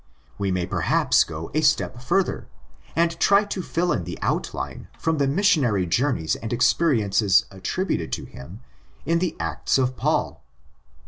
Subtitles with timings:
[0.39, 2.47] We may perhaps go a step further,
[2.95, 8.11] and try to fill in the outline from the missionary journeys and experi ences attributed
[8.13, 8.61] to him
[9.05, 10.43] in the Acts of Paul.